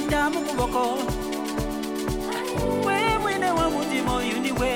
muddamu 0.00 0.40
kuboko 0.40 0.98
wewe 2.86 3.38
ne 3.38 3.50
wamutima 3.50 4.14
oyuniwe 4.16 4.72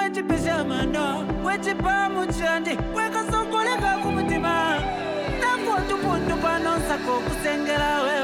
wetipezamano 0.00 1.24
wechipamu 1.44 2.26
chandi 2.26 2.78
wekasongoleka 2.96 3.96
kumutima 4.02 4.74
tangu 5.40 5.70
watupundu 5.70 6.36
pano 6.36 6.76
nsako 6.78 7.12
kusengelawe 7.20 8.19